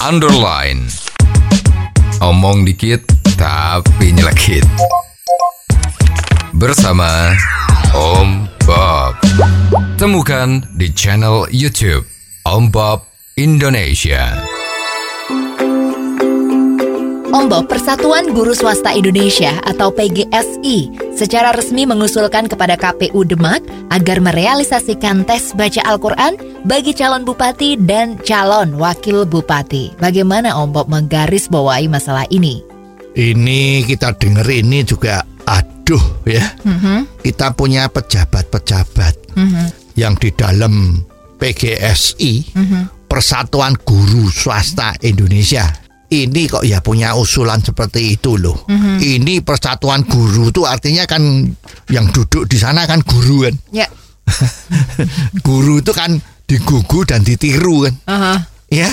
[0.00, 0.88] underline.
[2.24, 3.04] Omong dikit
[3.36, 4.64] tapi nyelekit.
[6.56, 7.36] Bersama
[7.92, 9.16] Om Bob.
[10.00, 12.08] Temukan di channel YouTube
[12.48, 13.04] Om Bob
[13.36, 14.40] Indonesia.
[17.30, 23.62] Ombok Persatuan Guru Swasta Indonesia atau PGSI secara resmi mengusulkan kepada KPU Demak
[23.94, 29.96] agar merealisasikan tes baca Al-Quran bagi calon bupati dan calon wakil bupati.
[29.96, 32.60] Bagaimana Ombok menggarisbawahi masalah ini?
[33.16, 36.44] Ini kita dengar ini juga aduh ya.
[37.20, 39.34] Kita punya pejabat-pejabat
[39.96, 41.02] yang di dalam
[41.40, 42.54] PGSI
[43.10, 45.66] Persatuan Guru Swasta Indonesia.
[46.10, 48.66] Ini kok ya punya usulan seperti itu loh.
[48.98, 51.22] Ini persatuan guru tuh artinya kan
[51.86, 53.54] yang duduk di sana kan guru kan.
[53.70, 53.86] Ya.
[55.46, 57.94] Guru itu kan digugu dan ditiru kan.
[58.10, 58.34] Aha.
[58.66, 58.90] Ya.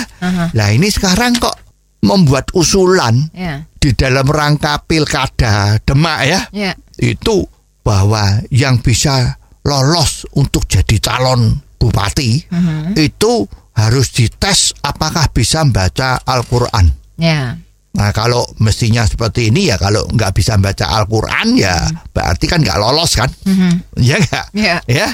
[0.54, 1.54] Lah ini sekarang kok
[1.98, 3.66] membuat usulan Ya.
[3.82, 6.72] di dalam rangka pilkada Demak ya Ya.
[6.94, 7.42] itu
[7.82, 8.22] bahwa
[8.54, 9.34] yang bisa
[9.66, 12.46] lolos untuk jadi calon bupati
[12.94, 13.32] itu
[13.74, 16.90] harus dites apakah bisa membaca Al-Quran.
[17.18, 17.58] Ya.
[17.94, 21.74] Nah kalau mestinya seperti ini ya kalau nggak bisa baca Al-Quran ya
[22.10, 23.30] berarti kan nggak lolos kan?
[23.98, 24.46] Ya nggak?
[24.54, 24.78] Ya.
[24.86, 25.08] Ya.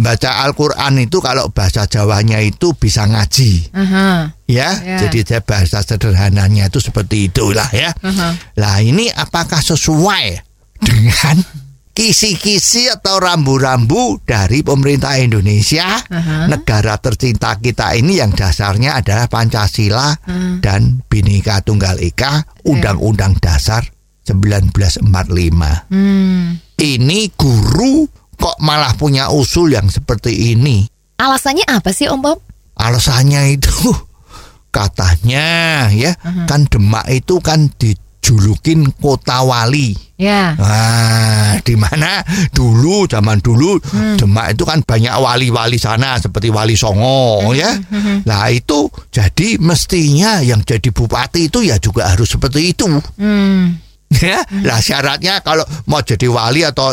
[0.00, 4.32] Baca Al-Quran itu kalau bahasa Jawanya itu bisa ngaji Aha.
[4.48, 4.70] ya.
[4.80, 4.98] Ya.
[5.06, 7.92] Jadi saya bahasa sederhananya itu seperti itulah ya.
[8.00, 8.34] Aha.
[8.56, 10.40] Lah ini apakah sesuai
[10.80, 11.36] dengan
[12.00, 16.48] kisi-kisi atau rambu-rambu dari pemerintah Indonesia, Aha.
[16.48, 20.16] negara tercinta kita ini yang dasarnya adalah Pancasila
[20.64, 23.84] dan Bhinneka Tunggal Ika, Undang-Undang Dasar
[24.24, 25.92] 1945.
[25.92, 26.56] Hmm.
[26.80, 28.08] Ini guru
[28.40, 30.88] kok malah punya usul yang seperti ini.
[31.20, 32.40] Alasannya apa sih Om Bob?
[32.80, 33.92] Alasannya itu
[34.76, 36.16] katanya ya
[36.48, 39.92] kan Demak itu kan dijulukin kota wali.
[40.16, 40.52] Ya.
[40.56, 43.76] Nah, di mana dulu zaman dulu
[44.16, 47.76] Demak itu kan banyak wali-wali sana seperti Wali Songo ya.
[48.24, 52.88] Nah, itu jadi mestinya yang jadi bupati itu ya juga harus seperti itu.
[53.20, 53.76] Hmm.
[54.18, 54.42] Ya.
[54.66, 56.90] Lah syaratnya kalau mau jadi wali atau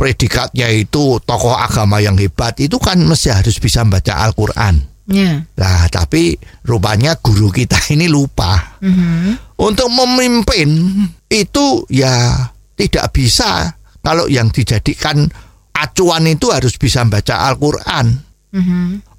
[0.00, 4.80] predikatnya itu tokoh agama yang hebat itu kan mesti harus bisa membaca Al-Qur'an.
[5.12, 5.44] Ya.
[5.44, 8.80] Nah, tapi rupanya guru kita ini lupa.
[9.60, 12.32] Untuk memimpin itu ya
[12.80, 15.28] tidak bisa kalau yang dijadikan
[15.76, 18.08] acuan itu harus bisa membaca Al-Qur'an.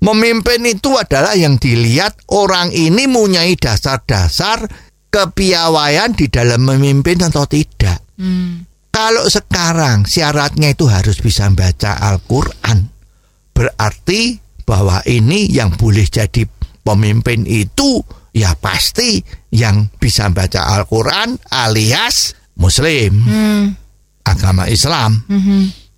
[0.02, 4.66] Memimpin itu adalah yang dilihat orang ini mempunyai dasar-dasar
[5.14, 8.02] kepiawaian di dalam memimpin atau tidak.
[8.18, 8.71] Hmm.
[8.92, 12.92] Kalau sekarang syaratnya itu harus bisa membaca Al-Quran.
[13.56, 14.36] Berarti
[14.68, 16.44] bahwa ini yang boleh jadi
[16.84, 19.20] pemimpin itu Ya pasti
[19.52, 23.12] yang bisa membaca Al-Quran alias Muslim.
[23.28, 23.66] Hmm.
[24.24, 25.28] Agama Islam.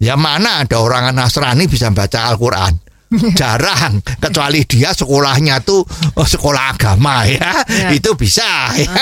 [0.02, 2.74] Ya mana ada orang Nasrani bisa membaca Al-Quran
[3.40, 4.02] Jarang.
[4.20, 5.82] Kecuali dia sekolahnya tuh
[6.18, 7.64] oh, sekolah agama ya.
[7.68, 7.90] Ya.
[7.94, 8.94] Itu bisa ya.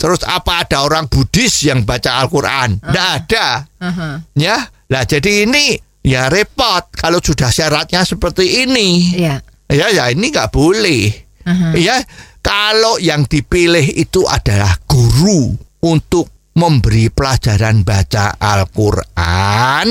[0.00, 2.80] Terus apa ada orang Buddhis yang baca Al-Quran?
[2.82, 3.46] Tidak ada.
[3.80, 4.08] Aha.
[4.36, 4.56] ya.
[4.88, 6.88] Lah jadi ini ya repot.
[6.92, 9.16] Kalau sudah syaratnya seperti ini.
[9.16, 9.40] Ya.
[9.68, 11.12] ya ya ini nggak boleh.
[11.48, 11.72] Aha.
[11.76, 11.96] ya
[12.44, 15.52] kalau yang dipilih itu adalah guru
[15.84, 19.88] untuk memberi pelajaran baca Al-Quran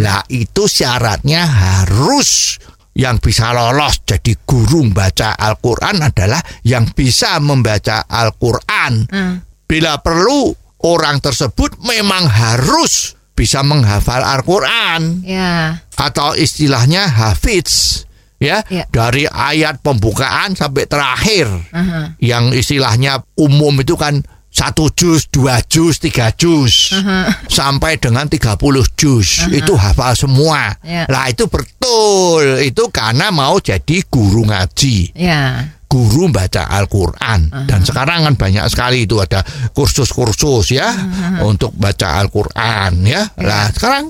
[0.00, 2.56] lah itu syaratnya harus
[2.96, 9.36] yang bisa lolos jadi guru membaca Al-Quran adalah yang bisa membaca Al-Quran Hmm.
[9.66, 10.54] Bila perlu
[10.86, 15.82] orang tersebut memang harus bisa menghafal Al-Quran Ya.
[15.92, 18.02] atau istilahnya hafiz
[18.38, 18.86] ya Ya.
[18.88, 22.14] dari ayat pembukaan sampai terakhir Aha.
[22.22, 24.22] yang istilahnya umum itu kan
[24.56, 26.96] satu juz, dua juz, tiga juz
[27.52, 28.56] sampai dengan 30
[28.96, 30.72] juz itu hafal semua.
[30.80, 31.04] Ya.
[31.12, 35.76] Lah itu betul itu karena mau jadi guru ngaji Ya.
[35.86, 40.88] guru baca Al-Quran dan sekarang kan banyak sekali itu ada kursus-kursus ya
[41.44, 43.28] untuk baca Al-Quran ya.
[43.38, 44.08] Lah sekarang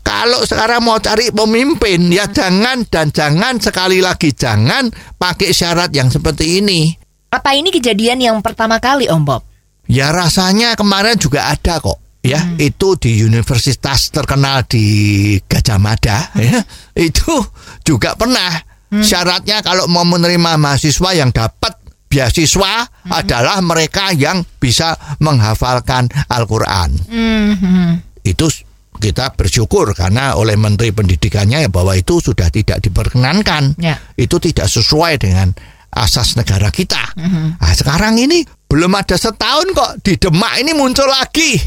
[0.00, 6.08] kalau sekarang mau cari pemimpin ya jangan dan jangan sekali lagi jangan pakai syarat yang
[6.08, 6.94] seperti ini.
[7.28, 9.47] Apa ini kejadian yang pertama kali Om Bob?
[9.88, 11.98] Ya rasanya kemarin juga ada kok.
[12.18, 16.60] Ya, itu di universitas terkenal di Gajah Mada ya.
[16.92, 17.40] Itu
[17.86, 18.52] juga pernah
[18.92, 26.90] syaratnya kalau mau menerima mahasiswa yang dapat beasiswa adalah mereka yang bisa menghafalkan Al-Qur'an.
[27.08, 28.02] Hmm.
[28.20, 28.50] Itu
[28.98, 33.78] kita bersyukur karena oleh Menteri Pendidikannya ya bahwa itu sudah tidak diperkenankan.
[33.78, 33.96] Ya.
[34.18, 35.54] Itu tidak sesuai dengan
[35.94, 37.16] asas negara kita.
[37.56, 41.56] Nah, sekarang ini belum ada setahun kok di Demak ini muncul lagi.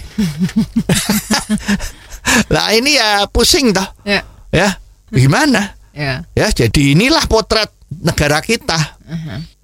[2.54, 3.88] lah ini ya pusing toh.
[4.06, 4.22] Ya.
[4.54, 4.78] Ya,
[5.10, 5.74] gimana?
[5.92, 6.24] Ya.
[6.38, 8.78] Ya, jadi inilah potret negara kita.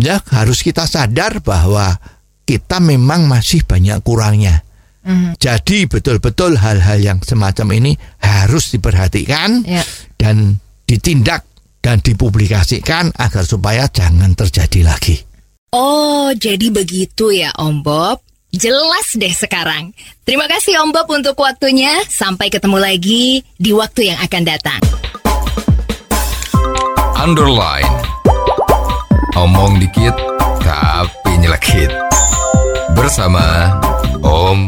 [0.01, 1.99] Ya, harus kita sadar bahwa
[2.47, 4.63] kita memang masih banyak kurangnya.
[5.39, 9.79] Jadi betul-betul hal-hal yang semacam ini harus diperhatikan Ya.
[10.19, 11.47] dan ditindak
[11.79, 15.15] dan dipublikasikan agar supaya jangan terjadi lagi.
[15.77, 18.25] Oh, jadi begitu ya Om Bob.
[18.49, 19.93] Jelas deh sekarang.
[20.25, 22.01] Terima kasih Om Bob untuk waktunya.
[22.09, 24.81] Sampai ketemu lagi di waktu yang akan datang.
[27.13, 27.93] Underline.
[29.37, 30.17] Omong dikit
[30.65, 31.93] tapi nyelekit.
[32.97, 33.69] Bersama
[34.25, 34.65] Om.